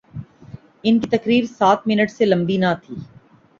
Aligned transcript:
ان 0.83 0.99
کی 0.99 1.09
تقریر 1.09 1.43
سات 1.57 1.87
منٹ 1.87 2.11
سے 2.11 2.25
لمبی 2.25 2.57
نہ 2.57 2.73
تھی۔ 2.83 2.95